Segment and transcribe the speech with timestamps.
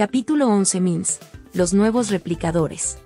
[0.00, 1.18] Capítulo 11 Mins.
[1.52, 2.96] Los nuevos replicadores.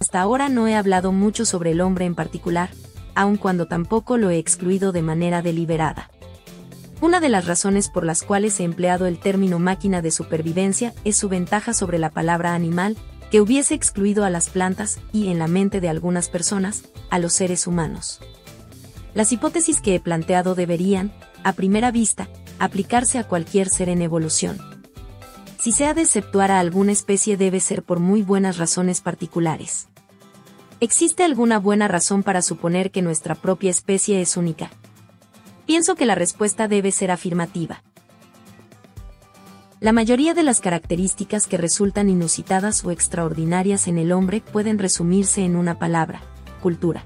[0.00, 2.70] Hasta ahora no he hablado mucho sobre el hombre en particular,
[3.14, 6.10] aun cuando tampoco lo he excluido de manera deliberada.
[7.00, 11.16] Una de las razones por las cuales he empleado el término máquina de supervivencia es
[11.16, 12.96] su ventaja sobre la palabra animal,
[13.30, 17.34] que hubiese excluido a las plantas y, en la mente de algunas personas, a los
[17.34, 18.18] seres humanos.
[19.14, 21.12] Las hipótesis que he planteado deberían,
[21.44, 22.28] a primera vista,
[22.58, 24.58] aplicarse a cualquier ser en evolución.
[25.60, 29.88] Si se ha de exceptuar a alguna especie debe ser por muy buenas razones particulares.
[30.80, 34.70] ¿Existe alguna buena razón para suponer que nuestra propia especie es única?
[35.66, 37.82] Pienso que la respuesta debe ser afirmativa.
[39.80, 45.44] La mayoría de las características que resultan inusitadas o extraordinarias en el hombre pueden resumirse
[45.44, 46.20] en una palabra,
[46.62, 47.04] cultura.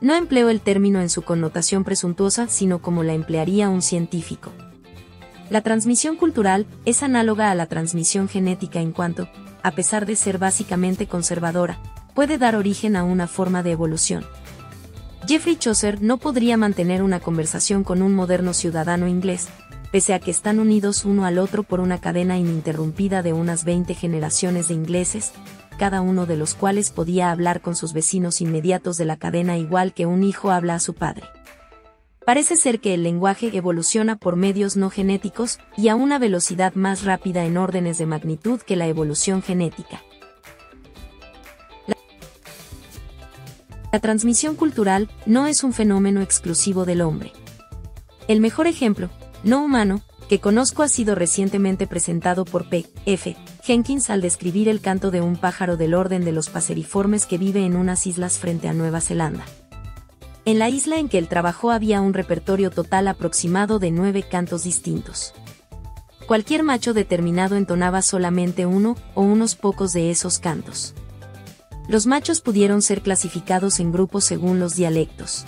[0.00, 4.52] No empleo el término en su connotación presuntuosa, sino como la emplearía un científico.
[5.50, 9.28] La transmisión cultural es análoga a la transmisión genética en cuanto,
[9.62, 11.80] a pesar de ser básicamente conservadora,
[12.14, 14.24] puede dar origen a una forma de evolución.
[15.26, 19.48] Jeffrey Chaucer no podría mantener una conversación con un moderno ciudadano inglés,
[19.90, 23.94] pese a que están unidos uno al otro por una cadena ininterrumpida de unas 20
[23.94, 25.32] generaciones de ingleses,
[25.78, 29.94] cada uno de los cuales podía hablar con sus vecinos inmediatos de la cadena igual
[29.94, 31.24] que un hijo habla a su padre.
[32.26, 37.04] Parece ser que el lenguaje evoluciona por medios no genéticos y a una velocidad más
[37.04, 40.02] rápida en órdenes de magnitud que la evolución genética.
[43.90, 47.32] La transmisión cultural no es un fenómeno exclusivo del hombre.
[48.26, 49.08] El mejor ejemplo,
[49.42, 52.86] no humano, que conozco ha sido recientemente presentado por P.
[53.06, 53.36] F.
[53.62, 57.64] Jenkins al describir el canto de un pájaro del orden de los paseriformes que vive
[57.64, 59.44] en unas islas frente a Nueva Zelanda.
[60.44, 64.64] En la isla en que él trabajó había un repertorio total aproximado de nueve cantos
[64.64, 65.32] distintos.
[66.26, 70.94] Cualquier macho determinado entonaba solamente uno o unos pocos de esos cantos.
[71.88, 75.46] Los machos pudieron ser clasificados en grupos según los dialectos.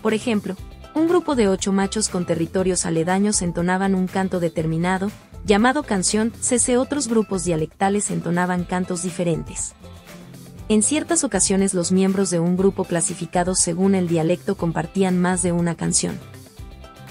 [0.00, 0.56] Por ejemplo,
[0.94, 5.10] un grupo de ocho machos con territorios aledaños entonaban un canto determinado,
[5.44, 9.74] llamado canción, cese otros grupos dialectales entonaban cantos diferentes.
[10.68, 15.52] En ciertas ocasiones los miembros de un grupo clasificados según el dialecto compartían más de
[15.52, 16.18] una canción.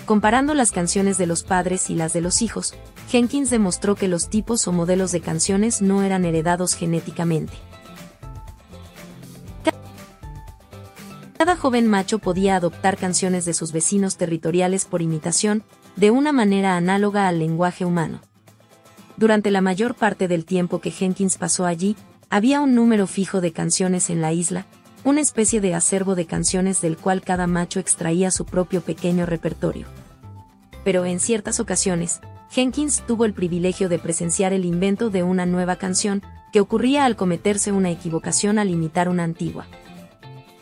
[0.06, 2.74] Comparando las canciones de los padres y las de los hijos,
[3.10, 7.54] Jenkins demostró que los tipos o modelos de canciones no eran heredados genéticamente.
[11.40, 15.64] Cada joven macho podía adoptar canciones de sus vecinos territoriales por imitación,
[15.96, 18.20] de una manera análoga al lenguaje humano.
[19.16, 21.96] Durante la mayor parte del tiempo que Jenkins pasó allí,
[22.30, 24.66] había un número fijo de canciones en la isla,
[25.06, 29.88] una especie de acervo de canciones del cual cada macho extraía su propio pequeño repertorio.
[30.84, 32.20] Pero en ciertas ocasiones,
[32.50, 36.22] Jenkins tuvo el privilegio de presenciar el invento de una nueva canción,
[36.52, 39.68] que ocurría al cometerse una equivocación al imitar una antigua.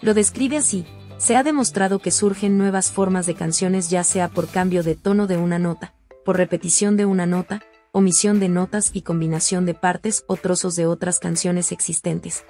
[0.01, 0.85] Lo describe así,
[1.17, 5.25] se ha demostrado que surgen nuevas formas de canciones ya sea por cambio de tono
[5.25, 5.93] de una nota,
[6.23, 10.85] por repetición de una nota, omisión de notas y combinación de partes o trozos de
[10.85, 12.45] otras canciones existentes.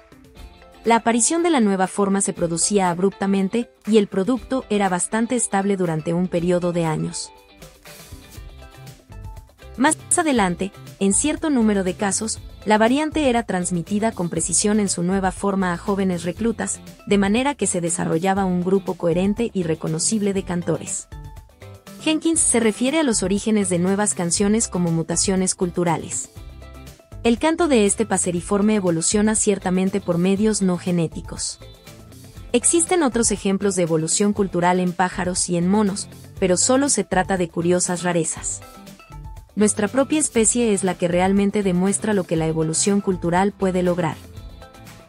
[0.84, 5.76] La aparición de la nueva forma se producía abruptamente y el producto era bastante estable
[5.76, 7.32] durante un periodo de años.
[10.08, 15.02] Más adelante, en cierto número de casos, la variante era transmitida con precisión en su
[15.02, 20.32] nueva forma a jóvenes reclutas, de manera que se desarrollaba un grupo coherente y reconocible
[20.32, 21.08] de cantores.
[22.00, 26.30] Jenkins se refiere a los orígenes de nuevas canciones como mutaciones culturales.
[27.22, 31.60] El canto de este paseriforme evoluciona ciertamente por medios no genéticos.
[32.52, 36.08] Existen otros ejemplos de evolución cultural en pájaros y en monos,
[36.40, 38.62] pero solo se trata de curiosas rarezas
[39.58, 44.16] nuestra propia especie es la que realmente demuestra lo que la evolución cultural puede lograr.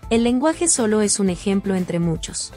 [0.09, 2.51] El lenguaje solo es un ejemplo entre muchos.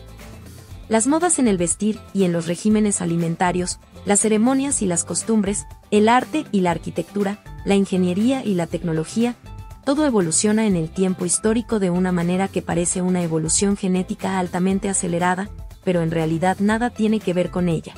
[0.88, 5.66] Las modas en el vestir y en los regímenes alimentarios, las ceremonias y las costumbres,
[5.90, 9.36] el arte y la arquitectura, la ingeniería y la tecnología,
[9.84, 14.88] todo evoluciona en el tiempo histórico de una manera que parece una evolución genética altamente
[14.88, 15.50] acelerada,
[15.84, 17.92] pero en realidad nada tiene que ver con ella.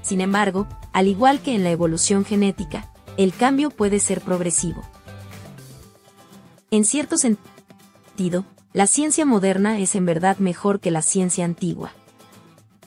[0.00, 4.82] Sin embargo, al igual que en la evolución genética, el cambio puede ser progresivo.
[6.70, 11.92] En cierto sentido, la ciencia moderna es en verdad mejor que la ciencia antigua.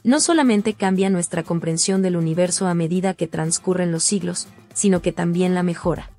[0.03, 5.11] No solamente cambia nuestra comprensión del universo a medida que transcurren los siglos, sino que
[5.11, 6.11] también la mejora.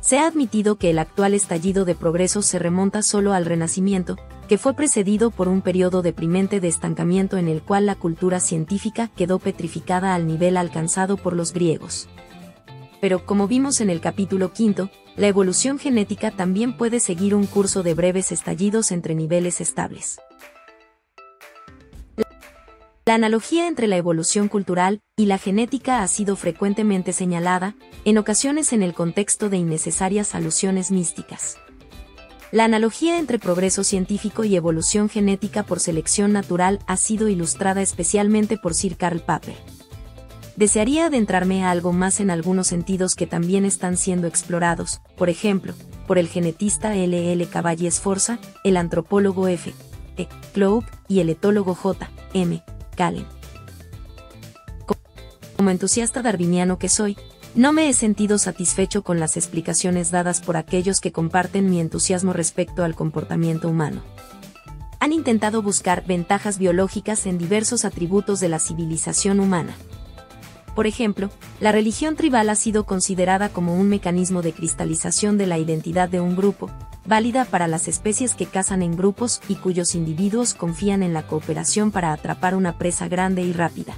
[0.00, 4.18] Se ha admitido que el actual estallido de progreso se remonta solo al Renacimiento,
[4.48, 9.08] que fue precedido por un periodo deprimente de estancamiento en el cual la cultura científica
[9.08, 12.08] quedó petrificada al nivel alcanzado por los griegos.
[13.04, 17.82] Pero como vimos en el capítulo quinto, la evolución genética también puede seguir un curso
[17.82, 20.18] de breves estallidos entre niveles estables.
[23.04, 28.72] La analogía entre la evolución cultural y la genética ha sido frecuentemente señalada, en ocasiones
[28.72, 31.58] en el contexto de innecesarias alusiones místicas.
[32.52, 38.56] La analogía entre progreso científico y evolución genética por selección natural ha sido ilustrada especialmente
[38.56, 39.73] por Sir Karl Popper.
[40.56, 45.74] Desearía adentrarme a algo más en algunos sentidos que también están siendo explorados, por ejemplo,
[46.06, 47.32] por el genetista L.
[47.32, 47.46] L.
[47.46, 49.74] Cavalli Esforza, el antropólogo F.
[50.16, 50.28] E.
[50.52, 52.08] Kloub y el etólogo J.
[52.34, 52.62] M.
[52.96, 53.26] Calen.
[55.56, 57.16] Como entusiasta darwiniano que soy,
[57.56, 62.32] no me he sentido satisfecho con las explicaciones dadas por aquellos que comparten mi entusiasmo
[62.32, 64.02] respecto al comportamiento humano.
[65.00, 69.74] Han intentado buscar ventajas biológicas en diversos atributos de la civilización humana.
[70.74, 71.30] Por ejemplo,
[71.60, 76.20] la religión tribal ha sido considerada como un mecanismo de cristalización de la identidad de
[76.20, 76.70] un grupo,
[77.06, 81.92] válida para las especies que cazan en grupos y cuyos individuos confían en la cooperación
[81.92, 83.94] para atrapar una presa grande y rápida.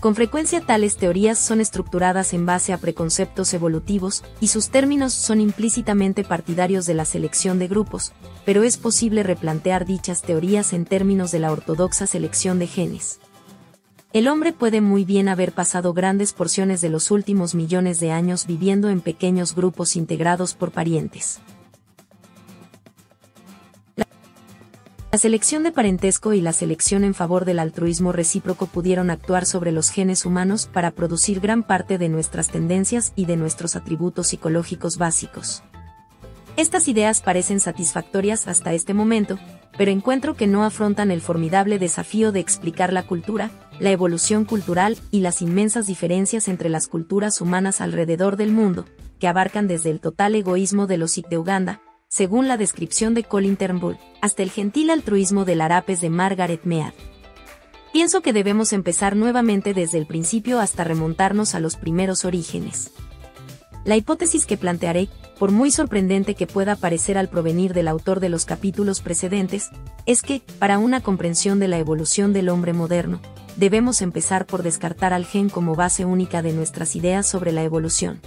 [0.00, 5.42] Con frecuencia tales teorías son estructuradas en base a preconceptos evolutivos, y sus términos son
[5.42, 8.12] implícitamente partidarios de la selección de grupos,
[8.46, 13.20] pero es posible replantear dichas teorías en términos de la ortodoxa selección de genes.
[14.12, 18.44] El hombre puede muy bien haber pasado grandes porciones de los últimos millones de años
[18.44, 21.38] viviendo en pequeños grupos integrados por parientes.
[25.12, 29.70] La selección de parentesco y la selección en favor del altruismo recíproco pudieron actuar sobre
[29.70, 34.98] los genes humanos para producir gran parte de nuestras tendencias y de nuestros atributos psicológicos
[34.98, 35.62] básicos.
[36.56, 39.38] Estas ideas parecen satisfactorias hasta este momento,
[39.76, 44.98] pero encuentro que no afrontan el formidable desafío de explicar la cultura, la evolución cultural
[45.10, 48.84] y las inmensas diferencias entre las culturas humanas alrededor del mundo,
[49.18, 53.22] que abarcan desde el total egoísmo de los Sikh de Uganda, según la descripción de
[53.22, 56.92] Colin Turnbull, hasta el gentil altruismo del Arapes de Margaret Mead.
[57.92, 62.92] Pienso que debemos empezar nuevamente desde el principio hasta remontarnos a los primeros orígenes.
[63.84, 68.28] La hipótesis que plantearé, por muy sorprendente que pueda parecer al provenir del autor de
[68.28, 69.70] los capítulos precedentes,
[70.04, 73.20] es que, para una comprensión de la evolución del hombre moderno,
[73.56, 78.20] debemos empezar por descartar al gen como base única de nuestras ideas sobre la evolución.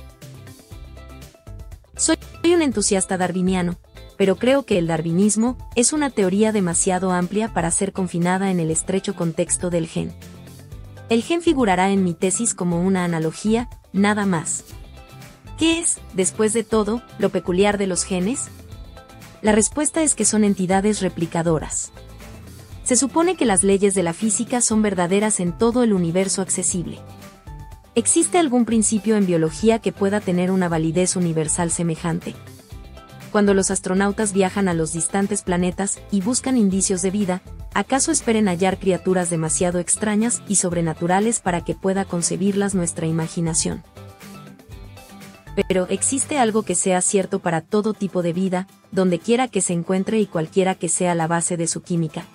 [1.95, 3.77] Soy un entusiasta darwiniano,
[4.17, 8.71] pero creo que el darwinismo es una teoría demasiado amplia para ser confinada en el
[8.71, 10.13] estrecho contexto del gen.
[11.09, 14.63] El gen figurará en mi tesis como una analogía, nada más.
[15.63, 18.49] ¿Qué es, después de todo, lo peculiar de los genes?
[19.41, 21.93] La respuesta es que son entidades replicadoras.
[22.83, 26.99] Se supone que las leyes de la física son verdaderas en todo el universo accesible.
[27.95, 32.35] ¿Existe algún principio en biología que pueda tener una validez universal semejante?
[33.31, 37.41] Cuando los astronautas viajan a los distantes planetas y buscan indicios de vida,
[37.73, 43.81] ¿acaso esperen hallar criaturas demasiado extrañas y sobrenaturales para que pueda concebirlas nuestra imaginación?
[45.67, 49.73] Pero existe algo que sea cierto para todo tipo de vida, donde quiera que se
[49.73, 52.25] encuentre y cualquiera que sea la base de su química.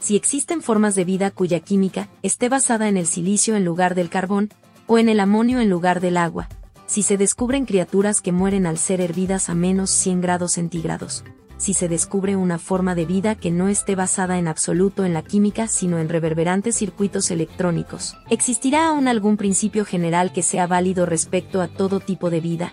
[0.00, 4.08] Si existen formas de vida cuya química esté basada en el silicio en lugar del
[4.08, 4.50] carbón,
[4.86, 6.48] o en el amonio en lugar del agua,
[6.86, 11.24] si se descubren criaturas que mueren al ser hervidas a menos 100 grados centígrados,
[11.62, 15.22] si se descubre una forma de vida que no esté basada en absoluto en la
[15.22, 21.60] química sino en reverberantes circuitos electrónicos, ¿existirá aún algún principio general que sea válido respecto
[21.60, 22.72] a todo tipo de vida?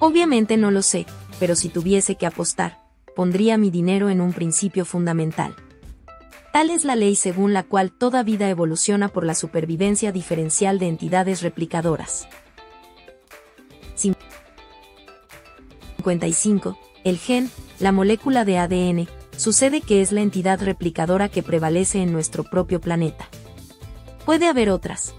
[0.00, 1.06] Obviamente no lo sé,
[1.38, 2.80] pero si tuviese que apostar,
[3.14, 5.54] pondría mi dinero en un principio fundamental.
[6.52, 10.88] Tal es la ley según la cual toda vida evoluciona por la supervivencia diferencial de
[10.88, 12.26] entidades replicadoras.
[13.94, 16.76] 55.
[17.04, 22.12] El gen, la molécula de ADN, sucede que es la entidad replicadora que prevalece en
[22.12, 23.28] nuestro propio planeta.
[24.24, 25.14] Puede haber otras.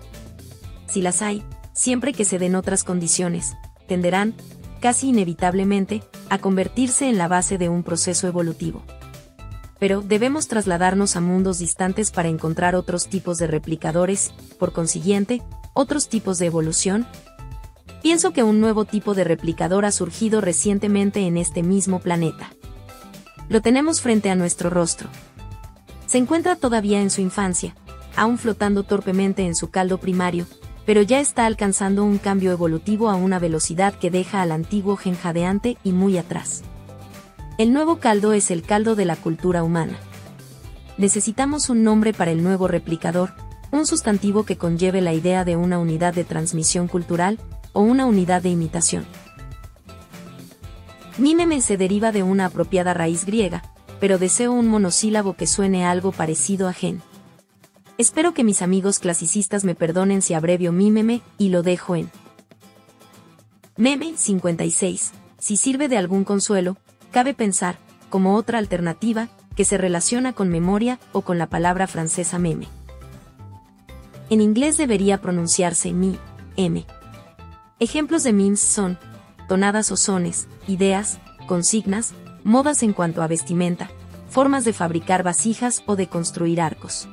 [0.87, 3.55] Si las hay, siempre que se den otras condiciones,
[3.87, 4.33] tenderán,
[4.81, 8.83] casi inevitablemente, a convertirse en la base de un proceso evolutivo
[9.79, 15.41] pero debemos trasladarnos a mundos distantes para encontrar otros tipos de replicadores, por consiguiente,
[15.73, 17.05] otros tipos de evolución.
[18.05, 22.51] Pienso que un nuevo tipo de replicador ha surgido recientemente en este mismo planeta.
[23.49, 25.09] Lo tenemos frente a nuestro rostro.
[26.05, 27.73] Se encuentra todavía en su infancia,
[28.15, 30.45] aún flotando torpemente en su caldo primario,
[30.85, 35.79] pero ya está alcanzando un cambio evolutivo a una velocidad que deja al antiguo genjadeante
[35.83, 36.61] y muy atrás.
[37.57, 39.97] El nuevo caldo es el caldo de la cultura humana.
[40.99, 43.33] Necesitamos un nombre para el nuevo replicador,
[43.71, 47.39] un sustantivo que conlleve la idea de una unidad de transmisión cultural,
[47.75, 49.05] o una unidad de imitación.
[51.19, 53.61] Mímeme se deriva de una apropiada raíz griega,
[53.99, 57.01] pero deseo un monosílabo que suene algo parecido a gen.
[57.97, 62.09] Espero que mis amigos clasicistas me perdonen si abrevio mímeme y lo dejo en.
[63.77, 65.11] Meme 56.
[65.37, 66.77] Si sirve de algún consuelo,
[67.11, 67.77] cabe pensar,
[68.09, 72.67] como otra alternativa, que se relaciona con memoria o con la palabra francesa meme.
[74.29, 76.17] En inglés debería pronunciarse mi,
[76.57, 76.85] m.
[77.77, 78.97] Ejemplos de memes son
[79.49, 82.13] tonadas o sones, ideas, consignas,
[82.45, 83.89] modas en cuanto a vestimenta,
[84.29, 87.09] formas de fabricar vasijas o de construir arcos.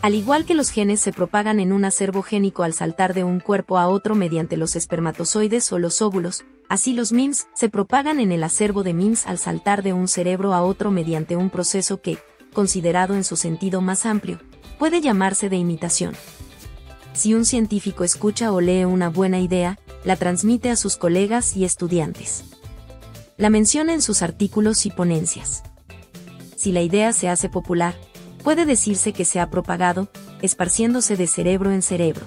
[0.00, 3.38] Al igual que los genes se propagan en un acervo génico al saltar de un
[3.38, 8.32] cuerpo a otro mediante los espermatozoides o los óvulos, así los MIMS se propagan en
[8.32, 12.16] el acervo de MIMS al saltar de un cerebro a otro mediante un proceso que,
[12.54, 14.40] considerado en su sentido más amplio,
[14.78, 16.14] puede llamarse de imitación.
[17.16, 21.64] Si un científico escucha o lee una buena idea, la transmite a sus colegas y
[21.64, 22.44] estudiantes.
[23.38, 25.62] La menciona en sus artículos y ponencias.
[26.56, 27.94] Si la idea se hace popular,
[28.44, 30.08] puede decirse que se ha propagado,
[30.42, 32.26] esparciéndose de cerebro en cerebro.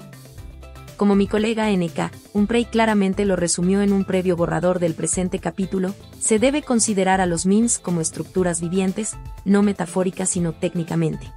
[0.98, 5.94] Como mi colega NK, Umprey claramente lo resumió en un previo borrador del presente capítulo,
[6.20, 9.16] se debe considerar a los memes como estructuras vivientes,
[9.46, 11.32] no metafóricas sino técnicamente.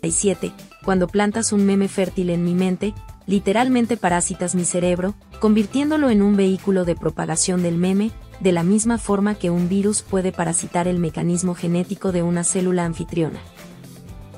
[0.00, 0.52] 57.
[0.84, 2.94] Cuando plantas un meme fértil en mi mente,
[3.26, 8.96] literalmente parasitas mi cerebro, convirtiéndolo en un vehículo de propagación del meme, de la misma
[8.96, 13.38] forma que un virus puede parasitar el mecanismo genético de una célula anfitriona.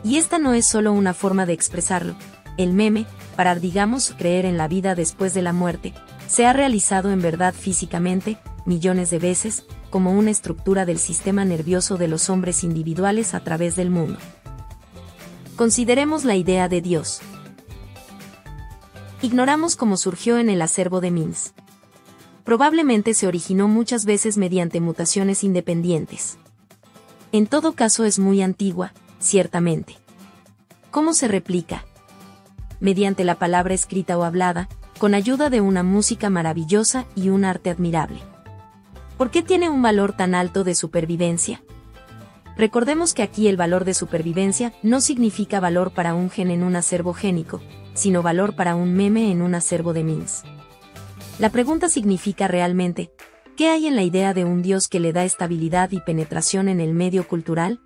[0.04, 2.16] Y esta no es solo una forma de expresarlo,
[2.58, 5.94] el meme, para digamos creer en la vida después de la muerte,
[6.26, 11.98] se ha realizado en verdad físicamente, millones de veces, como una estructura del sistema nervioso
[11.98, 14.18] de los hombres individuales a través del mundo.
[15.62, 17.20] Consideremos la idea de Dios.
[19.22, 21.54] Ignoramos cómo surgió en el acervo de Mins
[22.42, 26.36] probablemente se originó muchas veces mediante mutaciones independientes.
[27.30, 29.98] En todo caso es muy antigua, ciertamente.
[30.90, 31.84] ¿Cómo se replica?
[32.80, 37.70] Mediante la palabra escrita o hablada, con ayuda de una música maravillosa y un arte
[37.70, 38.18] admirable.
[39.16, 41.62] ¿Por qué tiene un valor tan alto de supervivencia?
[42.56, 46.76] Recordemos que aquí el valor de supervivencia no significa valor para un gen en un
[46.76, 47.60] acervo génico,
[47.94, 50.44] sino valor para un meme en un acervo de MINS.
[51.38, 53.10] La pregunta significa realmente,
[53.56, 56.80] ¿qué hay en la idea de un Dios que le da estabilidad y penetración en
[56.80, 57.80] el medio cultural?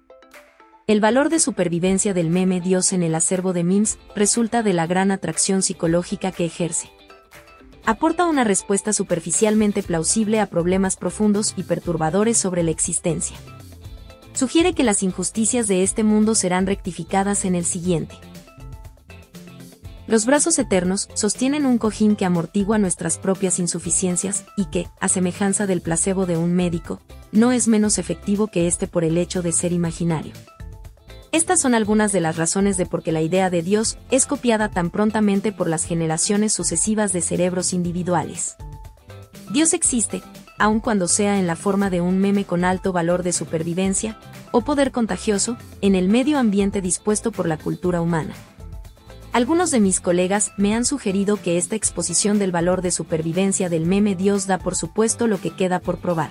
[0.89, 4.87] El valor de supervivencia del meme Dios en el acervo de memes resulta de la
[4.87, 6.91] gran atracción psicológica que ejerce.
[7.85, 13.37] Aporta una respuesta superficialmente plausible a problemas profundos y perturbadores sobre la existencia.
[14.37, 18.17] Sugiere que las injusticias de este mundo serán rectificadas en el siguiente.
[20.07, 25.67] Los brazos eternos sostienen un cojín que amortigua nuestras propias insuficiencias y que, a semejanza
[25.67, 27.01] del placebo de un médico,
[27.33, 30.35] no es menos efectivo que este por el hecho de ser imaginario.
[31.33, 34.69] Estas son algunas de las razones de por qué la idea de Dios es copiada
[34.69, 38.57] tan prontamente por las generaciones sucesivas de cerebros individuales.
[39.51, 40.23] Dios existe,
[40.59, 44.19] aun cuando sea en la forma de un meme con alto valor de supervivencia,
[44.51, 48.35] o poder contagioso, en el medio ambiente dispuesto por la cultura humana.
[49.33, 53.85] Algunos de mis colegas me han sugerido que esta exposición del valor de supervivencia del
[53.85, 56.31] meme Dios da por supuesto lo que queda por probar.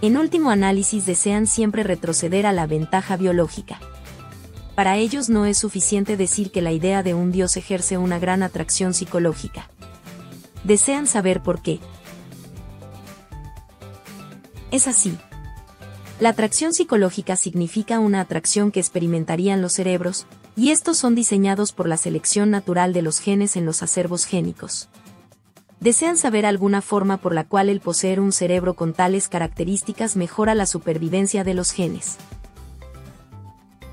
[0.00, 3.78] En último análisis desean siempre retroceder a la ventaja biológica.
[4.74, 8.42] Para ellos no es suficiente decir que la idea de un Dios ejerce una gran
[8.42, 9.68] atracción psicológica.
[10.62, 11.80] Desean saber por qué.
[14.70, 15.16] Es así.
[16.20, 21.88] La atracción psicológica significa una atracción que experimentarían los cerebros, y estos son diseñados por
[21.88, 24.88] la selección natural de los genes en los acervos génicos.
[25.80, 30.56] Desean saber alguna forma por la cual el poseer un cerebro con tales características mejora
[30.56, 32.16] la supervivencia de los genes.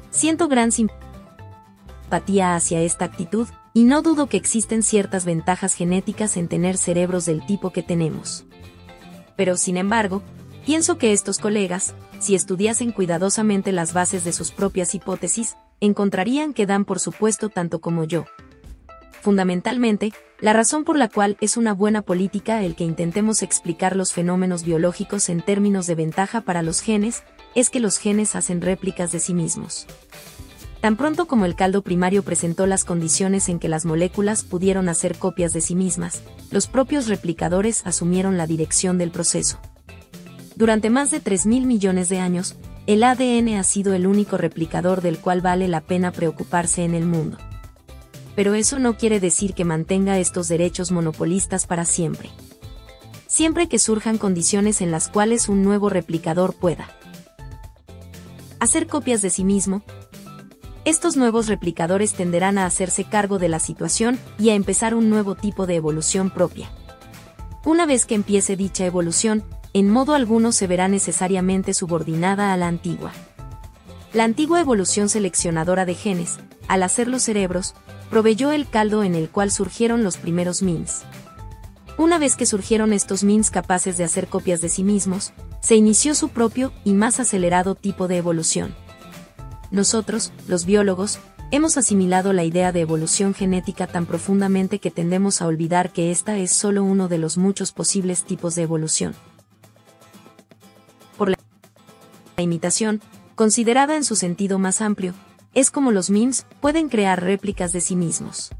[0.09, 6.47] Siento gran simpatía hacia esta actitud, y no dudo que existen ciertas ventajas genéticas en
[6.47, 8.45] tener cerebros del tipo que tenemos.
[9.35, 10.23] Pero sin embargo,
[10.65, 16.65] pienso que estos colegas, si estudiasen cuidadosamente las bases de sus propias hipótesis, encontrarían que
[16.65, 18.25] dan por supuesto tanto como yo.
[19.21, 24.13] Fundamentalmente, la razón por la cual es una buena política el que intentemos explicar los
[24.13, 27.23] fenómenos biológicos en términos de ventaja para los genes,
[27.55, 29.87] es que los genes hacen réplicas de sí mismos.
[30.81, 35.17] Tan pronto como el caldo primario presentó las condiciones en que las moléculas pudieron hacer
[35.17, 39.59] copias de sí mismas, los propios replicadores asumieron la dirección del proceso.
[40.55, 42.55] Durante más de 3.000 millones de años,
[42.87, 47.05] el ADN ha sido el único replicador del cual vale la pena preocuparse en el
[47.05, 47.37] mundo.
[48.35, 52.29] pero eso no quiere decir que mantenga estos derechos monopolistas para siempre.
[53.27, 56.89] Siempre que surjan condiciones en las cuales un nuevo replicador pueda
[58.59, 59.83] hacer copias de sí mismo,
[60.85, 65.35] estos nuevos replicadores tenderán a hacerse cargo de la situación y a empezar un nuevo
[65.35, 66.69] tipo de evolución propia.
[67.63, 69.43] Una vez que empiece dicha evolución,
[69.75, 73.11] en modo alguno se verá necesariamente subordinada a la antigua.
[74.13, 76.37] La antigua evolución seleccionadora de genes,
[76.69, 77.73] al hacer los cerebros,
[78.09, 81.03] proveyó el caldo en el cual surgieron los primeros MINS.
[81.97, 86.15] Una vez que surgieron estos MINS capaces de hacer copias de sí mismos, se inició
[86.15, 88.73] su propio y más acelerado tipo de evolución.
[89.71, 91.19] Nosotros, los biólogos,
[91.51, 96.37] hemos asimilado la idea de evolución genética tan profundamente que tendemos a olvidar que esta
[96.37, 99.15] es solo uno de los muchos posibles tipos de evolución.
[102.41, 103.01] Imitación,
[103.35, 105.13] considerada en su sentido más amplio,
[105.53, 108.51] es como los MIMS pueden crear réplicas de sí mismos.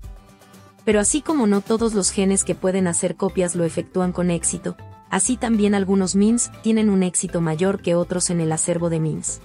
[0.85, 4.77] Pero así como no todos los genes que pueden hacer copias lo efectúan con éxito,
[5.09, 9.41] así también algunos MIMS tienen un éxito mayor que otros en el acervo de MIMS.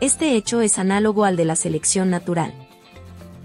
[0.00, 2.52] Este hecho es análogo al de la selección natural.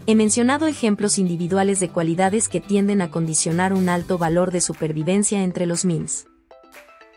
[0.06, 5.44] He mencionado ejemplos individuales de cualidades que tienden a condicionar un alto valor de supervivencia
[5.44, 6.28] entre los MIMS.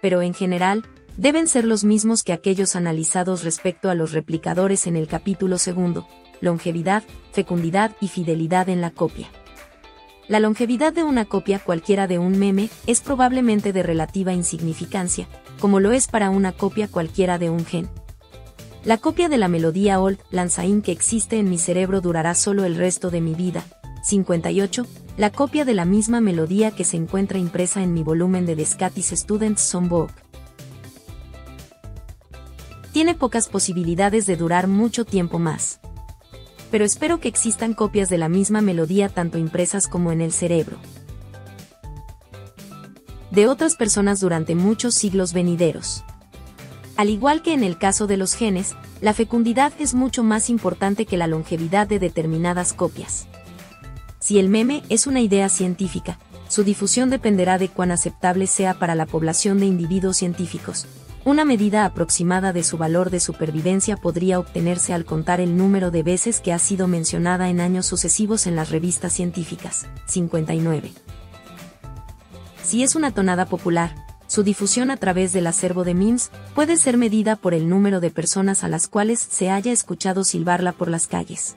[0.02, 0.84] Pero en general,
[1.21, 6.09] deben ser los mismos que aquellos analizados respecto a los replicadores en el capítulo segundo,
[6.41, 9.29] longevidad, fecundidad y fidelidad en la copia.
[10.29, 15.29] La longevidad de una copia cualquiera de un meme es probablemente de relativa insignificancia,
[15.61, 17.91] como lo es para una copia cualquiera de un gen.
[18.83, 22.77] La copia de la melodía Old Lanzain que existe en mi cerebro durará solo el
[22.77, 23.62] resto de mi vida.
[24.05, 24.87] 58.
[25.19, 29.12] La copia de la misma melodía que se encuentra impresa en mi volumen de Descatis
[29.15, 30.29] Students Songbook.
[33.00, 35.80] Tiene pocas posibilidades de durar mucho tiempo más.
[36.71, 40.76] Pero espero que existan copias de la misma melodía tanto impresas como en el cerebro.
[43.30, 46.04] De otras personas durante muchos siglos venideros.
[46.99, 51.06] Al igual que en el caso de los genes, la fecundidad es mucho más importante
[51.06, 53.28] que la longevidad de determinadas copias.
[54.19, 58.95] Si el meme es una idea científica, su difusión dependerá de cuán aceptable sea para
[58.95, 60.86] la población de individuos científicos.
[61.23, 66.02] Una medida aproximada de su valor de supervivencia podría obtenerse al contar el número de
[66.02, 69.87] veces que ha sido mencionada en años sucesivos en las revistas científicas.
[70.06, 70.93] 59.
[72.63, 76.97] Si es una tonada popular, su difusión a través del acervo de memes puede ser
[76.97, 81.06] medida por el número de personas a las cuales se haya escuchado silbarla por las
[81.06, 81.54] calles.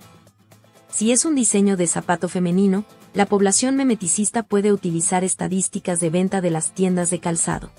[0.91, 6.41] Si es un diseño de zapato femenino, la población memeticista puede utilizar estadísticas de venta
[6.41, 7.71] de las tiendas de calzado.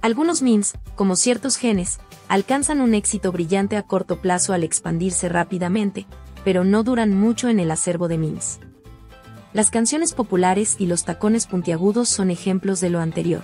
[0.00, 6.06] Algunos memes, como ciertos genes, alcanzan un éxito brillante a corto plazo al expandirse rápidamente,
[6.44, 8.60] pero no duran mucho en el acervo de memes.
[9.52, 13.42] Las canciones populares y los tacones puntiagudos son ejemplos de lo anterior.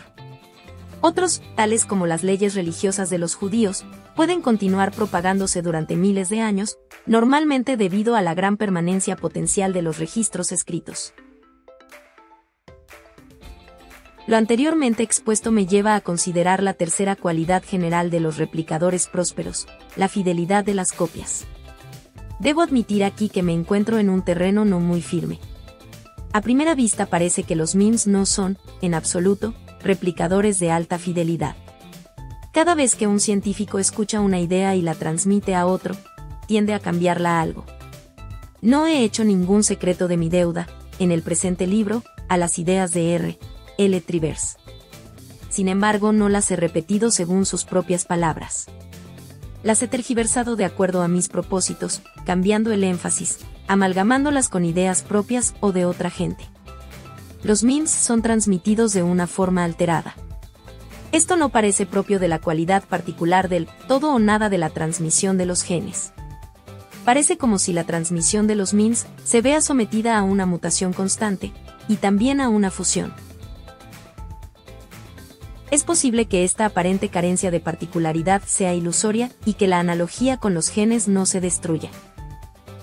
[1.01, 6.41] Otros, tales como las leyes religiosas de los judíos, pueden continuar propagándose durante miles de
[6.41, 11.15] años, normalmente debido a la gran permanencia potencial de los registros escritos.
[14.27, 19.67] Lo anteriormente expuesto me lleva a considerar la tercera cualidad general de los replicadores prósperos,
[19.97, 21.45] la fidelidad de las copias.
[22.39, 25.41] Debo admitir aquí que me encuentro en un terreno no muy firme.
[26.33, 31.55] A primera vista parece que los memes no son, en absoluto, replicadores de alta fidelidad.
[32.53, 35.95] Cada vez que un científico escucha una idea y la transmite a otro,
[36.49, 37.65] tiende a cambiarla algo.
[38.63, 40.67] No he hecho ningún secreto de mi deuda,
[40.99, 43.39] en el presente libro, a las ideas de R.
[43.79, 44.01] L.
[44.01, 44.57] Trivers.
[45.49, 48.67] Sin embargo, no las he repetido según sus propias palabras.
[49.63, 55.55] Las he tergiversado de acuerdo a mis propósitos, cambiando el énfasis, amalgamándolas con ideas propias
[55.61, 56.49] o de otra gente
[57.45, 60.17] los memes son transmitidos de una forma alterada.
[61.13, 65.37] Esto no parece propio de la cualidad particular del todo o nada de la transmisión
[65.37, 66.13] de los genes.
[67.05, 71.53] Parece como si la transmisión de los memes se vea sometida a una mutación constante,
[71.87, 73.13] y también a una fusión.
[75.75, 80.55] Es posible que esta aparente carencia de particularidad sea ilusoria y que la analogía con
[80.55, 81.91] los genes no se destruya.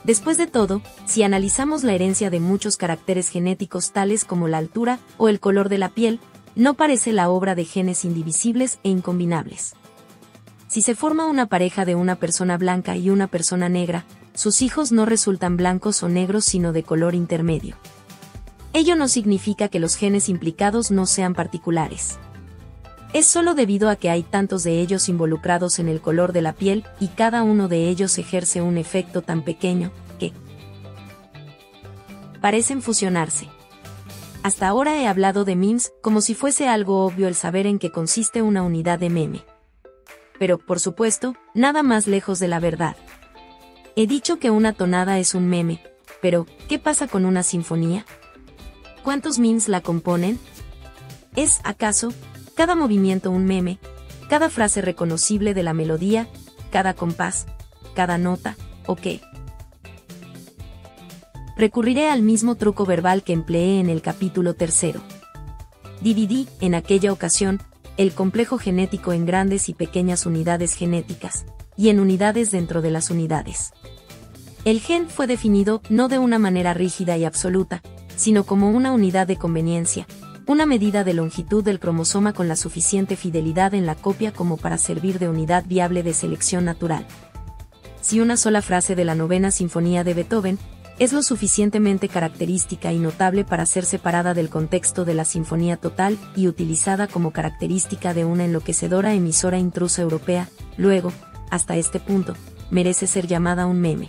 [0.04, 5.00] Después de todo, si analizamos la herencia de muchos caracteres genéticos tales como la altura
[5.16, 6.20] o el color de la piel,
[6.58, 9.74] no parece la obra de genes indivisibles e incombinables.
[10.68, 14.92] Si se forma una pareja de una persona blanca y una persona negra, sus hijos
[14.92, 17.78] no resultan blancos o negros sino de color intermedio.
[18.74, 22.20] Ello no significa que los genes implicados no sean particulares.
[23.14, 26.54] Es solo debido a que hay tantos de ellos involucrados en el color de la
[26.54, 30.32] piel y cada uno de ellos ejerce un efecto tan pequeño, que
[32.40, 33.50] parecen fusionarse.
[34.44, 37.92] Hasta ahora he hablado de memes como si fuese algo obvio el saber en qué
[37.92, 39.44] consiste una unidad de meme.
[40.40, 42.96] Pero, por supuesto, nada más lejos de la verdad.
[43.96, 45.84] He dicho que una tonada es un meme,
[46.22, 48.06] pero, ¿qué pasa con una sinfonía?
[49.04, 50.40] ¿Cuántos memes la componen?
[51.36, 52.14] ¿Es, acaso,
[52.56, 53.80] cada movimiento un meme,
[54.30, 56.28] cada frase reconocible de la melodía,
[56.72, 57.48] cada compás,
[57.96, 59.22] cada nota, o qué?
[61.62, 65.00] recurriré al mismo truco verbal que empleé en el capítulo tercero.
[66.02, 67.62] Dividí, en aquella ocasión,
[67.98, 71.46] el complejo genético en grandes y pequeñas unidades genéticas,
[71.78, 73.74] y en unidades dentro de las unidades.
[74.66, 77.84] El gen fue definido no de una manera rígida y absoluta,
[78.16, 80.08] sino como una unidad de conveniencia,
[80.48, 84.78] una medida de longitud del cromosoma con la suficiente fidelidad en la copia como para
[84.78, 87.06] servir de unidad viable de selección natural.
[88.02, 90.58] Si una sola frase de la novena sinfonía de Beethoven
[91.00, 96.18] es lo suficientemente característica y notable para ser separada del contexto de la sinfonía total
[96.36, 101.12] y utilizada como característica de una enloquecedora emisora intrusa europea, luego,
[101.50, 102.36] hasta este punto,
[102.70, 104.08] merece ser llamada un meme.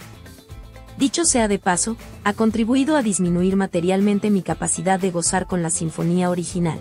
[0.98, 5.70] Dicho sea de paso, ha contribuido a disminuir materialmente mi capacidad de gozar con la
[5.70, 6.80] sinfonía original.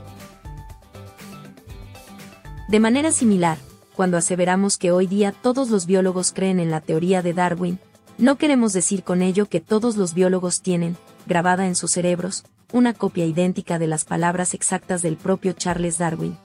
[2.68, 3.58] De manera similar,
[3.96, 7.80] cuando aseveramos que hoy día todos los biólogos creen en la teoría de Darwin,
[8.18, 10.96] no queremos decir con ello que todos los biólogos tienen,
[11.26, 16.38] grabada en sus cerebros, una copia idéntica de las palabras exactas del propio Charles Darwin.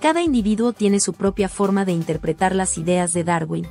[0.00, 3.66] Cada individuo tiene su propia forma de interpretar las ideas de Darwin.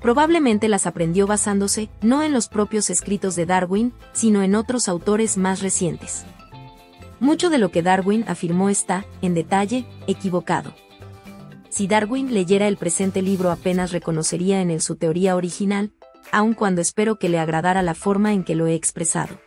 [0.00, 5.36] Probablemente las aprendió basándose no en los propios escritos de Darwin, sino en otros autores
[5.36, 6.24] más recientes.
[7.20, 10.72] Mucho de lo que Darwin afirmó está, en detalle, equivocado.
[11.68, 15.92] Si Darwin leyera el presente libro apenas reconocería en él su teoría original,
[16.30, 19.38] aun cuando espero que le agradara la forma en que lo he expresado.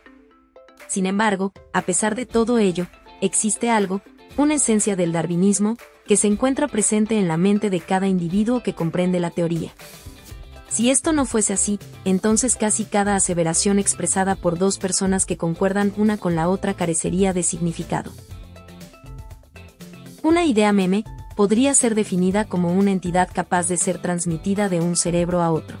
[0.86, 2.86] Sin embargo, a pesar de todo ello,
[3.22, 4.02] existe algo,
[4.36, 8.74] una esencia del darwinismo, que se encuentra presente en la mente de cada individuo que
[8.74, 9.72] comprende la teoría.
[10.72, 15.92] Si esto no fuese así, entonces casi cada aseveración expresada por dos personas que concuerdan
[15.98, 18.10] una con la otra carecería de significado.
[20.22, 21.04] Una idea meme
[21.36, 25.76] podría ser definida como una entidad capaz de ser transmitida de un cerebro a otro.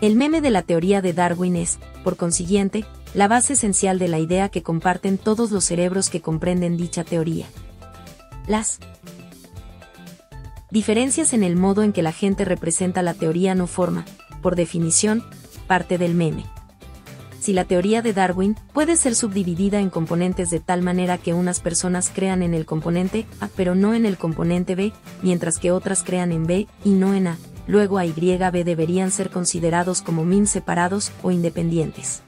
[0.00, 2.84] El meme de la teoría de Darwin es, por consiguiente,
[3.14, 7.46] la base esencial de la idea que comparten todos los cerebros que comprenden dicha teoría.
[8.46, 8.78] Las
[10.70, 14.04] diferencias en el modo en que la gente representa la teoría no forma,
[14.42, 15.24] por definición,
[15.66, 16.44] parte del meme.
[17.40, 21.60] Si la teoría de Darwin puede ser subdividida en componentes de tal manera que unas
[21.60, 26.02] personas crean en el componente A pero no en el componente B, mientras que otras
[26.02, 30.24] crean en B y no en A, luego A y B deberían ser considerados como
[30.24, 32.22] min separados o independientes.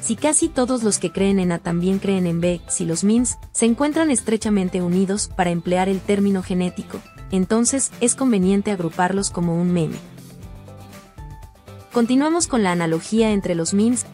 [0.00, 3.38] Si casi todos los que creen en A también creen en B, si los mins
[3.52, 7.00] se encuentran estrechamente unidos para emplear el término genético,
[7.36, 9.96] entonces es conveniente agruparlos como un meme.
[11.92, 14.06] Continuamos con la analogía entre los mins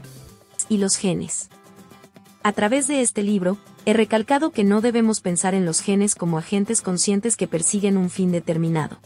[0.69, 1.49] y los genes.
[2.43, 6.39] A través de este libro, he recalcado que no debemos pensar en los genes como
[6.39, 8.99] agentes conscientes que persiguen un fin determinado.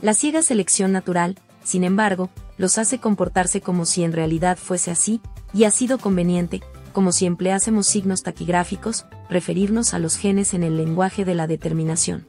[0.00, 5.20] La ciega selección natural, sin embargo, los hace comportarse como si en realidad fuese así,
[5.52, 6.62] y ha sido conveniente,
[6.92, 12.26] como si empleásemos signos taquigráficos, referirnos a los genes en el lenguaje de la determinación.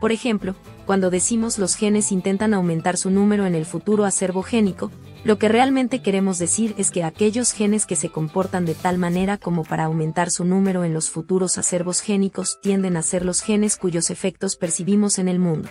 [0.00, 0.54] Por ejemplo,
[0.86, 4.90] cuando decimos los genes intentan aumentar su número en el futuro acervo génico,
[5.24, 9.36] lo que realmente queremos decir es que aquellos genes que se comportan de tal manera
[9.36, 13.76] como para aumentar su número en los futuros acervos génicos tienden a ser los genes
[13.76, 15.68] cuyos efectos percibimos en el mundo.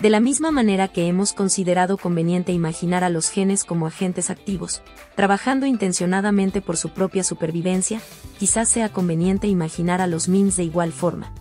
[0.00, 4.82] De la misma manera que hemos considerado conveniente imaginar a los genes como agentes activos,
[5.14, 8.00] trabajando intencionadamente por su propia supervivencia,
[8.38, 11.34] quizás sea conveniente imaginar a los MINS de igual forma.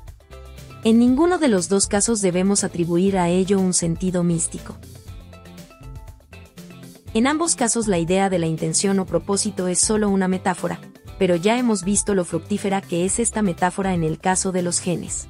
[0.86, 4.78] En ninguno de los dos casos debemos atribuir a ello un sentido místico.
[7.14, 10.80] En ambos casos la idea de la intención o propósito es solo una metáfora,
[11.18, 14.80] pero ya hemos visto lo fructífera que es esta metáfora en el caso de los
[14.80, 15.28] genes.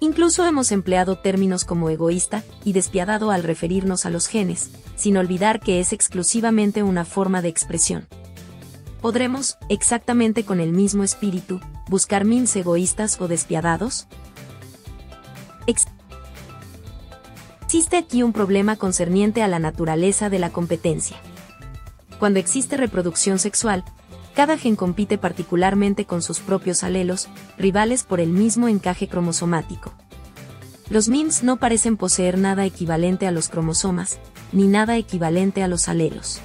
[0.00, 5.60] Incluso hemos empleado términos como egoísta y despiadado al referirnos a los genes, sin olvidar
[5.60, 8.08] que es exclusivamente una forma de expresión.
[9.00, 14.08] ¿Podremos, exactamente con el mismo espíritu, buscar mins egoístas o despiadados?
[17.66, 21.18] Existe aquí un problema concerniente a la naturaleza de la competencia.
[22.18, 23.84] Cuando existe reproducción sexual,
[24.34, 27.28] cada gen compite particularmente con sus propios alelos,
[27.58, 29.92] rivales por el mismo encaje cromosomático.
[30.90, 34.18] Los MIMS no parecen poseer nada equivalente a los cromosomas,
[34.52, 36.40] ni nada equivalente a los alelos.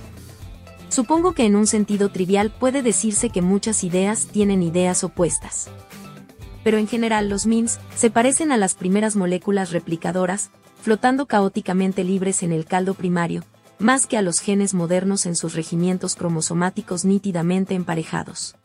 [0.89, 5.69] Supongo que en un sentido trivial puede decirse que muchas ideas tienen ideas opuestas.
[6.63, 10.49] Pero en general los memes se parecen a las primeras moléculas replicadoras,
[10.81, 13.43] flotando caóticamente libres en el caldo primario,
[13.79, 18.55] más que a los genes modernos en sus regimientos cromosomáticos nítidamente emparejados.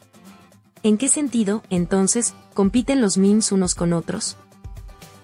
[0.82, 4.36] ¿En qué sentido, entonces, compiten los memes unos con otros?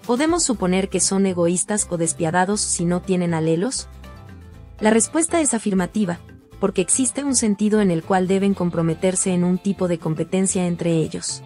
[0.05, 3.87] ¿Podemos suponer que son egoístas o despiadados si no tienen alelos?
[4.79, 6.19] La respuesta es afirmativa,
[6.59, 10.97] porque existe un sentido en el cual deben comprometerse en un tipo de competencia entre
[10.97, 11.41] ellos.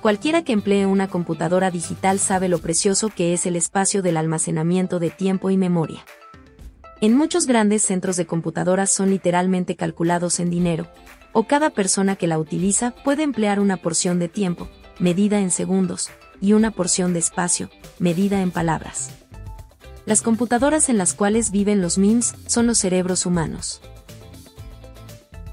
[0.00, 4.98] Cualquiera que emplee una computadora digital sabe lo precioso que es el espacio del almacenamiento
[4.98, 6.04] de tiempo y memoria.
[7.02, 10.86] En muchos grandes centros de computadoras son literalmente calculados en dinero,
[11.32, 16.10] o cada persona que la utiliza puede emplear una porción de tiempo, medida en segundos,
[16.40, 19.10] y una porción de espacio, medida en palabras.
[20.06, 23.82] Las computadoras en las cuales viven los memes son los cerebros humanos.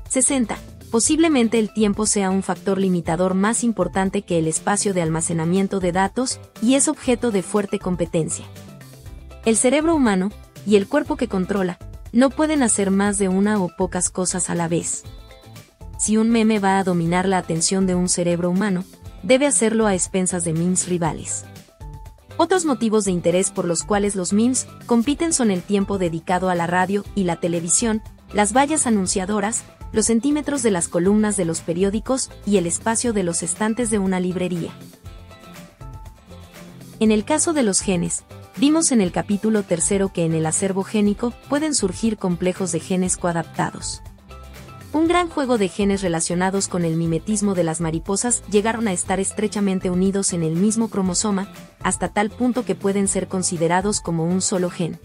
[0.10, 0.58] 60.
[0.92, 5.92] Posiblemente el tiempo sea un factor limitador más importante que el espacio de almacenamiento de
[5.92, 8.46] datos y es objeto de fuerte competencia.
[9.46, 10.32] El cerebro humano,
[10.66, 11.78] y el cuerpo que controla,
[12.12, 15.04] no pueden hacer más de una o pocas cosas a la vez.
[15.98, 18.84] Si un meme va a dominar la atención de un cerebro humano,
[19.24, 21.46] debe hacerlo a expensas de memes rivales.
[22.38, 26.56] Otros motivos de interés por los cuales los memes compiten son el tiempo dedicado a
[26.56, 28.02] la radio y la televisión,
[28.34, 33.24] las vallas anunciadoras, los centímetros de las columnas de los periódicos y el espacio de
[33.24, 34.72] los estantes de una librería.
[37.00, 38.24] En el caso de los genes,
[38.58, 43.18] vimos en el capítulo tercero que en el acervo génico pueden surgir complejos de genes
[43.18, 44.02] coadaptados.
[44.94, 49.20] Un gran juego de genes relacionados con el mimetismo de las mariposas llegaron a estar
[49.20, 51.52] estrechamente unidos en el mismo cromosoma,
[51.84, 55.00] hasta tal punto que pueden ser considerados como un solo gen.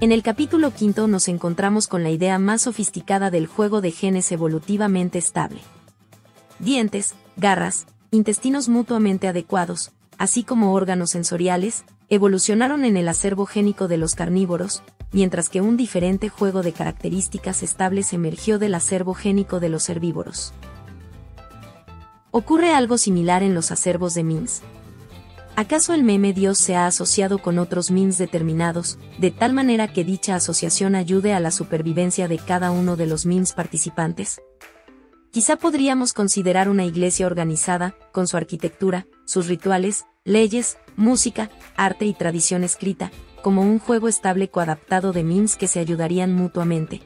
[0.00, 4.32] En el capítulo quinto nos encontramos con la idea más sofisticada del juego de genes
[4.32, 5.60] evolutivamente estable.
[6.58, 13.96] Dientes, garras, intestinos mutuamente adecuados, así como órganos sensoriales, evolucionaron en el acervo génico de
[13.96, 19.68] los carnívoros, mientras que un diferente juego de características estables emergió del acervo génico de
[19.68, 20.52] los herbívoros.
[22.32, 24.62] Ocurre algo similar en los acervos de MINS.
[25.56, 30.02] ¿Acaso el meme Dios se ha asociado con otros MINS determinados, de tal manera que
[30.02, 34.40] dicha asociación ayude a la supervivencia de cada uno de los MINS participantes?
[35.30, 42.14] Quizá podríamos considerar una iglesia organizada, con su arquitectura, sus rituales, leyes, música, arte y
[42.14, 47.00] tradición escrita, como un juego estable coadaptado de memes que se ayudarían mutuamente.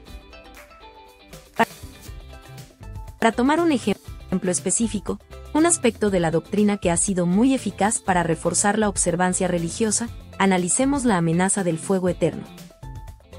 [3.19, 5.19] Para tomar un ejemplo específico,
[5.53, 10.09] un aspecto de la doctrina que ha sido muy eficaz para reforzar la observancia religiosa,
[10.37, 12.43] analicemos la amenaza del fuego eterno.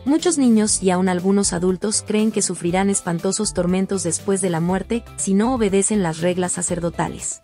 [0.05, 5.05] Muchos niños y aún algunos adultos creen que sufrirán espantosos tormentos después de la muerte
[5.17, 7.41] si no obedecen las reglas sacerdotales.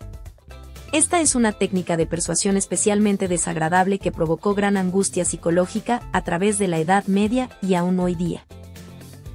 [0.91, 6.57] Esta es una técnica de persuasión especialmente desagradable que provocó gran angustia psicológica a través
[6.57, 8.45] de la Edad Media y aún hoy día.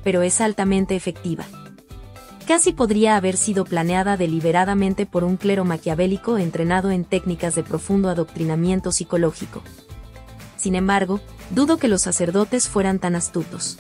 [0.03, 1.45] Pero es altamente efectiva.
[2.53, 8.11] Casi podría haber sido planeada deliberadamente por un clero maquiavélico entrenado en técnicas de profundo
[8.11, 9.62] adoctrinamiento psicológico.
[10.59, 13.79] Sin embargo, dudo que los sacerdotes fueran tan astutos.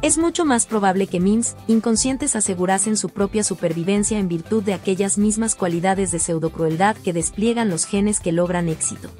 [0.00, 5.18] Es mucho más probable que Mims, inconscientes asegurasen su propia supervivencia en virtud de aquellas
[5.18, 9.10] mismas cualidades de pseudocrueldad que despliegan los genes que logran éxito.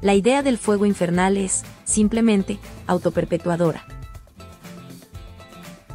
[0.00, 3.95] La idea del fuego infernal es, simplemente, autoperpetuadora.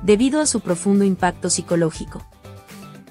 [0.03, 2.25] Debido a su profundo impacto psicológico.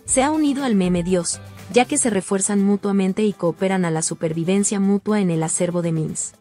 [0.04, 1.40] Se ha unido al meme Dios,
[1.72, 5.92] ya que se refuerzan mutuamente y cooperan a la supervivencia mutua en el acervo de
[5.92, 6.32] Mims.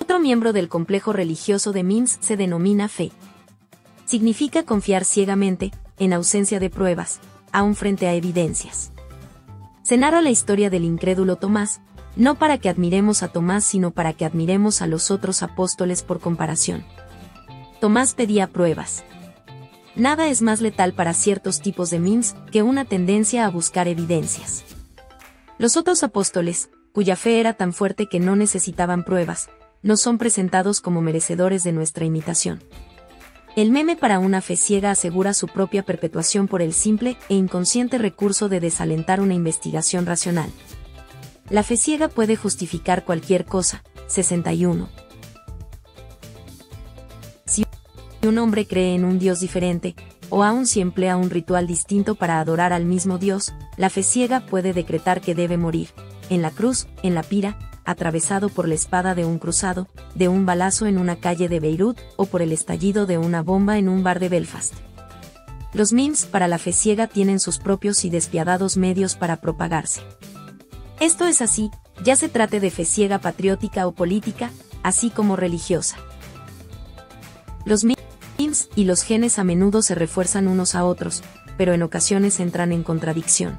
[0.00, 3.12] Otro miembro del complejo religioso de Mims se denomina fe.
[4.04, 7.20] Significa confiar ciegamente, en ausencia de pruebas,
[7.52, 8.90] aún frente a evidencias.
[9.82, 11.80] Se narra la historia del incrédulo Tomás,
[12.16, 16.20] no para que admiremos a Tomás sino para que admiremos a los otros apóstoles por
[16.20, 16.84] comparación.
[17.80, 19.04] Tomás pedía pruebas.
[19.96, 24.64] Nada es más letal para ciertos tipos de memes que una tendencia a buscar evidencias.
[25.58, 29.50] Los otros apóstoles, cuya fe era tan fuerte que no necesitaban pruebas,
[29.82, 32.62] no son presentados como merecedores de nuestra imitación.
[33.54, 37.98] El meme para una fe ciega asegura su propia perpetuación por el simple e inconsciente
[37.98, 40.50] recurso de desalentar una investigación racional.
[41.50, 43.84] La fe ciega puede justificar cualquier cosa.
[44.08, 45.03] 61.
[48.26, 49.94] Un hombre cree en un Dios diferente,
[50.30, 54.46] o aun si emplea un ritual distinto para adorar al mismo Dios, la fe ciega
[54.46, 55.88] puede decretar que debe morir,
[56.30, 60.46] en la cruz, en la pira, atravesado por la espada de un cruzado, de un
[60.46, 64.02] balazo en una calle de Beirut o por el estallido de una bomba en un
[64.02, 64.74] bar de Belfast.
[65.72, 70.02] Los memes para la fe ciega tienen sus propios y despiadados medios para propagarse.
[71.00, 71.70] Esto es así,
[72.04, 74.50] ya se trate de fe ciega patriótica o política,
[74.82, 75.96] así como religiosa.
[77.64, 78.03] Los memes
[78.74, 81.22] y los genes a menudo se refuerzan unos a otros,
[81.56, 83.56] pero en ocasiones entran en contradicción.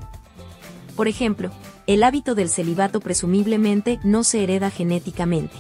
[0.96, 1.52] Por ejemplo,
[1.88, 5.56] el hábito del celibato presumiblemente no se hereda genéticamente.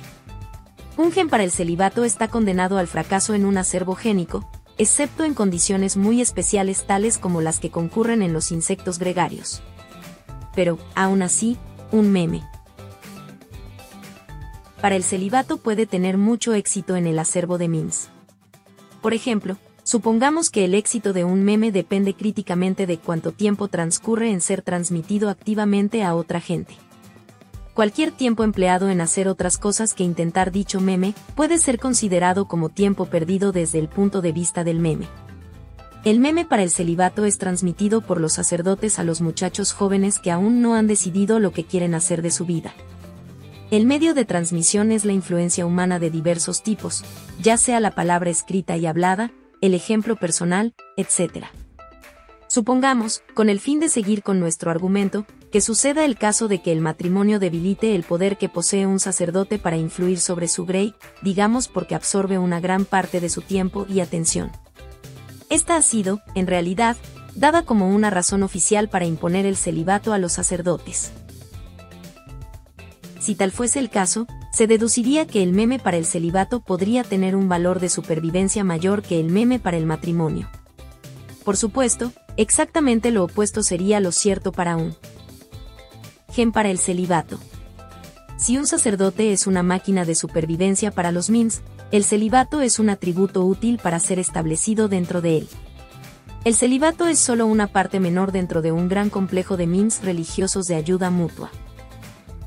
[0.97, 5.33] Un gen para el celibato está condenado al fracaso en un acervo génico, excepto en
[5.33, 9.61] condiciones muy especiales tales como las que concurren en los insectos gregarios.
[10.55, 11.57] Pero, aún así,
[11.91, 12.43] un meme.
[14.81, 18.09] Para el celibato puede tener mucho éxito en el acervo de memes.
[19.05, 24.31] Por ejemplo, supongamos que el éxito de un meme depende críticamente de cuánto tiempo transcurre
[24.31, 26.73] en ser transmitido activamente a otra gente.
[27.75, 32.69] Cualquier tiempo empleado en hacer otras cosas que intentar dicho meme puede ser considerado como
[32.69, 35.05] tiempo perdido desde el punto de vista del meme.
[36.03, 40.31] El meme para el celibato es transmitido por los sacerdotes a los muchachos jóvenes que
[40.31, 42.73] aún no han decidido lo que quieren hacer de su vida.
[43.71, 47.03] El medio de transmisión es la influencia humana de diversos tipos,
[47.41, 51.45] ya sea la palabra escrita y hablada, el ejemplo personal, etc.
[52.47, 56.71] Supongamos, con el fin de seguir con nuestro argumento, que suceda el caso de que
[56.71, 61.67] el matrimonio debilite el poder que posee un sacerdote para influir sobre su grey, digamos
[61.67, 64.51] porque absorbe una gran parte de su tiempo y atención.
[65.49, 66.97] Esta ha sido, en realidad,
[67.33, 71.11] dada como una razón oficial para imponer el celibato a los sacerdotes.
[73.25, 77.35] Si tal fuese el caso, se deduciría que el meme para el celibato podría tener
[77.35, 80.47] un valor de supervivencia mayor que el meme para el matrimonio.
[81.43, 84.95] Por supuesto, exactamente lo opuesto sería lo cierto para un
[86.33, 87.39] gen para el celibato.
[88.37, 92.91] Si un sacerdote es una máquina de supervivencia para los memes, el celibato es un
[92.91, 95.47] atributo útil para ser establecido dentro de él.
[96.43, 100.67] El celibato es solo una parte menor dentro de un gran complejo de memes religiosos
[100.67, 101.49] de ayuda mutua.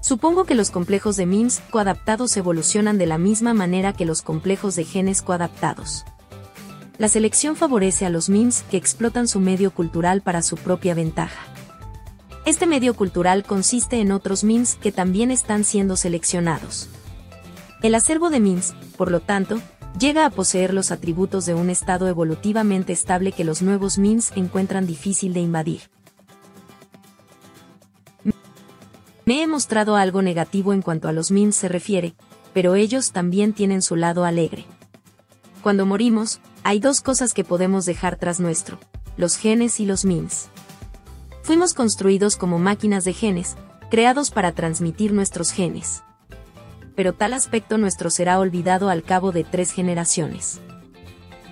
[0.09, 4.75] Supongo que los complejos de memes coadaptados evolucionan de la misma manera que los complejos
[4.75, 6.07] de genes coadaptados.
[6.97, 11.39] La selección favorece a los memes que explotan su medio cultural para su propia ventaja.
[12.47, 16.89] Este medio cultural consiste en otros memes que también están siendo seleccionados.
[17.83, 19.61] El acervo de memes, por lo tanto,
[20.01, 24.87] llega a poseer los atributos de un estado evolutivamente estable que los nuevos memes encuentran
[24.87, 25.83] difícil de invadir.
[29.29, 32.15] Me he mostrado algo negativo en cuanto a los memes se refiere,
[32.55, 34.65] pero ellos también tienen su lado alegre.
[35.63, 38.79] Cuando morimos, hay dos cosas que podemos dejar tras nuestro,
[39.19, 40.49] los genes y los memes.
[41.43, 43.59] Fuimos construidos como máquinas de genes,
[43.91, 46.03] creados para transmitir nuestros genes.
[46.97, 50.59] Pero tal aspecto nuestro será olvidado al cabo de tres generaciones.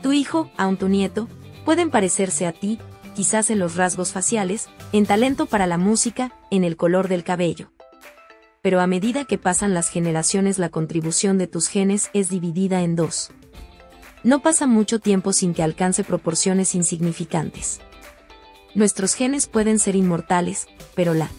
[0.02, 1.28] Tu hijo, aun tu nieto,
[1.66, 2.78] pueden parecerse a ti,
[3.14, 7.70] quizás en los rasgos faciales, en talento para la música, en el color del cabello.
[8.62, 12.96] Pero a medida que pasan las generaciones la contribución de tus genes es dividida en
[12.96, 13.30] dos.
[14.24, 17.80] No pasa mucho tiempo sin que alcance proporciones insignificantes.
[18.74, 21.30] Nuestros genes pueden ser inmortales, pero la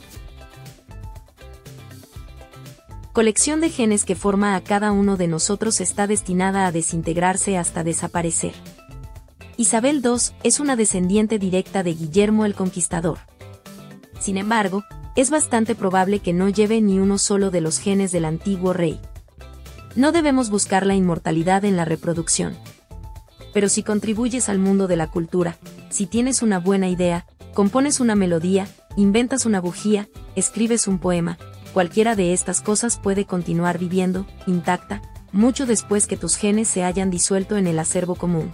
[3.12, 7.84] colección de genes que forma a cada uno de nosotros está destinada a desintegrarse hasta
[7.84, 8.54] desaparecer.
[9.58, 13.18] Isabel II es una descendiente directa de Guillermo el Conquistador.
[14.20, 14.84] Sin embargo,
[15.16, 19.00] es bastante probable que no lleve ni uno solo de los genes del antiguo rey.
[19.96, 22.56] No debemos buscar la inmortalidad en la reproducción.
[23.54, 25.58] Pero si contribuyes al mundo de la cultura,
[25.90, 27.26] si tienes una buena idea,
[27.56, 31.40] compones una melodía, inventas una bujía, escribes un poema,
[31.74, 35.02] cualquiera de estas cosas puede continuar viviendo, intacta,
[35.32, 38.52] mucho después que tus genes se hayan disuelto en el acervo común.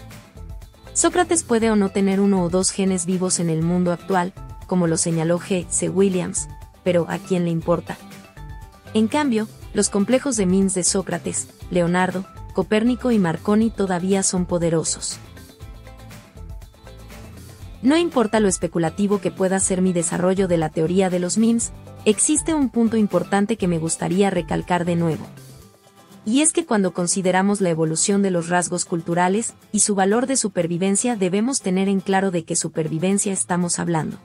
[0.93, 4.33] Sócrates puede o no tener uno o dos genes vivos en el mundo actual,
[4.73, 5.67] como lo señaló G.
[5.69, 5.87] C.
[5.87, 6.47] Williams,
[6.83, 7.95] pero ¿a quién le importa?
[8.95, 15.19] En cambio, los complejos de Mins de Sócrates, Leonardo, Copérnico y Marconi todavía son poderosos.
[17.83, 21.71] No importa lo especulativo que pueda ser mi desarrollo de la teoría de los memes,
[22.03, 25.27] existe un punto importante que me gustaría recalcar de nuevo.
[26.25, 30.35] Y es que cuando consideramos la evolución de los rasgos culturales y su valor de
[30.35, 34.17] supervivencia debemos tener en claro de qué supervivencia estamos hablando.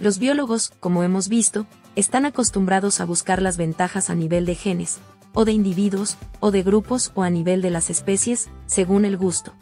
[0.00, 5.00] Los biólogos, como hemos visto, están acostumbrados a buscar las ventajas a nivel de genes,
[5.34, 9.54] o de individuos, o de grupos o a nivel de las especies, según el gusto.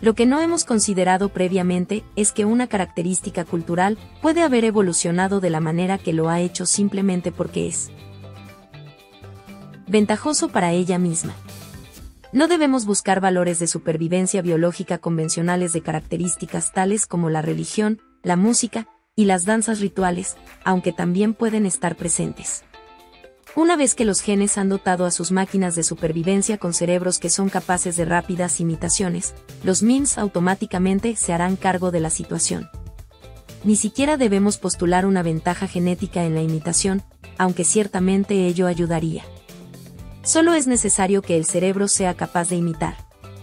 [0.00, 5.50] Lo que no hemos considerado previamente es que una característica cultural puede haber evolucionado de
[5.50, 7.90] la manera que lo ha hecho simplemente porque es.
[9.88, 11.34] ventajoso para ella misma.
[12.32, 18.36] No debemos buscar valores de supervivencia biológica convencionales de características tales como la religión, la
[18.36, 18.86] música
[19.20, 22.64] y las danzas rituales, aunque también pueden estar presentes.
[23.54, 27.28] Una vez que los genes han dotado a sus máquinas de supervivencia con cerebros que
[27.28, 32.70] son capaces de rápidas imitaciones, los MIMS automáticamente se harán cargo de la situación.
[33.62, 37.02] Ni siquiera debemos postular una ventaja genética en la imitación,
[37.36, 39.22] aunque ciertamente ello ayudaría.
[40.22, 42.96] Solo es necesario que el cerebro sea capaz de imitar.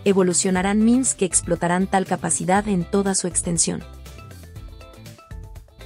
[0.06, 3.84] Evolucionarán MIMS que explotarán tal capacidad en toda su extensión.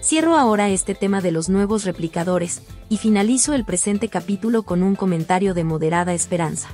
[0.02, 4.96] Cierro ahora este tema de los nuevos replicadores, y finalizo el presente capítulo con un
[4.96, 6.70] comentario de moderada esperanza.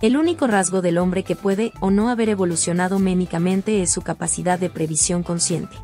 [0.00, 4.58] El único rasgo del hombre que puede o no haber evolucionado mémicamente es su capacidad
[4.58, 5.76] de previsión consciente.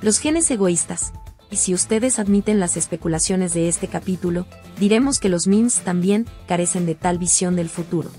[0.00, 1.12] Los genes egoístas,
[1.50, 4.46] y si ustedes admiten las especulaciones de este capítulo,
[4.78, 8.10] diremos que los MIMS también carecen de tal visión del futuro.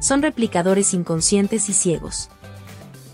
[0.00, 2.28] Son replicadores inconscientes y ciegos.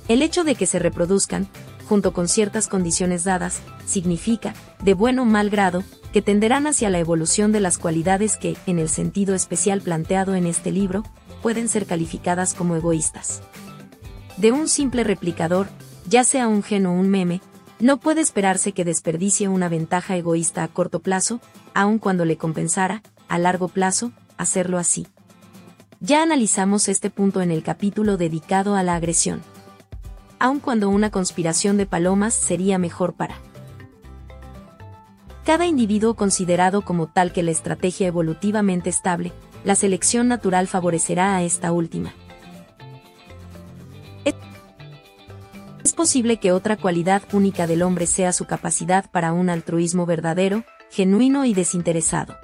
[0.09, 1.49] El hecho de que se reproduzcan,
[1.89, 6.99] junto con ciertas condiciones dadas, significa, de buen o mal grado, que tenderán hacia la
[6.99, 11.05] evolución de las cualidades que, en el sentido especial planteado en este libro,
[11.43, 13.43] pueden ser calificadas como egoístas.
[14.37, 15.69] De un simple replicador,
[16.09, 17.41] ya sea un gen o un meme,
[17.79, 21.41] no puede esperarse que desperdicie una ventaja egoísta a corto plazo,
[21.75, 25.07] aun cuando le compensara, a largo plazo, hacerlo así.
[26.01, 29.43] Ya analizamos este punto en el capítulo dedicado a la agresión.
[30.39, 33.37] Aun cuando una conspiración de palomas sería mejor para
[35.47, 39.33] cada individuo considerado como tal que la estrategia evolutivamente estable,
[39.65, 42.13] la selección natural favorecerá a esta última.
[45.85, 50.65] Es posible que otra cualidad única del hombre sea su capacidad para un altruismo verdadero,
[50.91, 52.37] genuino y desinteresado.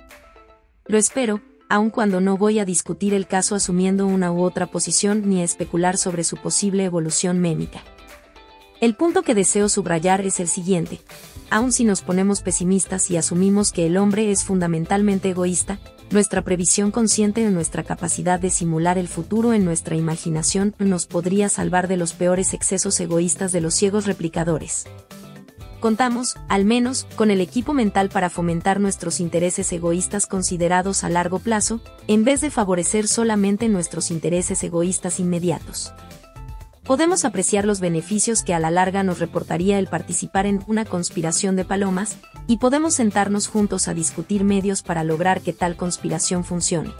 [0.86, 1.40] Lo espero,
[1.72, 5.44] aun cuando no voy a discutir el caso asumiendo una u otra posición ni a
[5.44, 7.82] especular sobre su posible evolución mémica.
[8.82, 11.00] El punto que deseo subrayar es el siguiente,
[11.48, 15.78] aun si nos ponemos pesimistas y asumimos que el hombre es fundamentalmente egoísta,
[16.10, 21.48] nuestra previsión consciente de nuestra capacidad de simular el futuro en nuestra imaginación nos podría
[21.48, 24.84] salvar de los peores excesos egoístas de los ciegos replicadores.
[25.83, 31.41] Contamos, al menos, con el equipo mental para fomentar nuestros intereses egoístas considerados a largo
[31.41, 35.93] plazo, en vez de favorecer solamente nuestros intereses egoístas inmediatos
[36.85, 41.57] podemos apreciar los beneficios que a la larga nos reportaría el participar en una conspiración
[41.57, 46.91] de palomas, y podemos sentarnos juntos a discutir medios para lograr que tal conspiración funcione.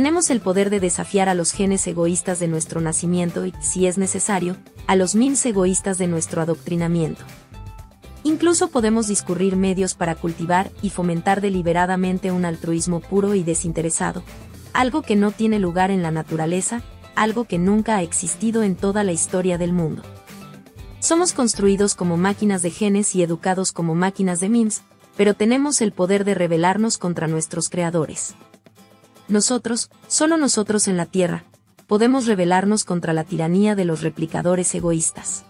[0.00, 3.98] Tenemos el poder de desafiar a los genes egoístas de nuestro nacimiento y, si es
[3.98, 7.22] necesario, a los MIMS egoístas de nuestro adoctrinamiento.
[8.24, 14.22] Incluso podemos discurrir medios para cultivar y fomentar deliberadamente un altruismo puro y desinteresado,
[14.72, 16.80] algo que no tiene lugar en la naturaleza,
[17.14, 20.02] algo que nunca ha existido en toda la historia del mundo.
[21.00, 24.80] Somos construidos como máquinas de genes y educados como máquinas de MIMS,
[25.18, 28.34] pero tenemos el poder de rebelarnos contra nuestros creadores.
[29.30, 31.44] Nosotros, solo nosotros en la Tierra,
[31.86, 35.44] podemos rebelarnos contra la tiranía de los replicadores egoístas.